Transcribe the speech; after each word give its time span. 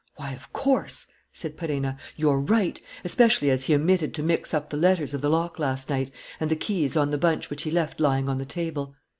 "Why, 0.15 0.31
of 0.33 0.51
course!" 0.51 1.05
said 1.31 1.55
Perenna. 1.57 1.95
"You're 2.15 2.39
right... 2.39 2.81
especially 3.03 3.51
as 3.51 3.65
he 3.65 3.75
omitted 3.75 4.15
to 4.15 4.23
mix 4.23 4.51
up 4.51 4.71
the 4.71 4.75
letters 4.75 5.13
of 5.13 5.21
the 5.21 5.29
lock 5.29 5.59
last 5.59 5.91
night, 5.91 6.09
and 6.39 6.49
the 6.49 6.55
key 6.55 6.85
is 6.85 6.97
on 6.97 7.11
the 7.11 7.19
bunch 7.19 7.51
which 7.51 7.61
he 7.61 7.69
left 7.69 7.99
lying 7.99 8.27
on 8.27 8.37
the 8.37 8.43
table." 8.45 8.95